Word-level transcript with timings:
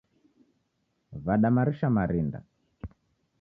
Wada 1.25 1.49
marisha 1.55 1.89
marinda 1.95 2.39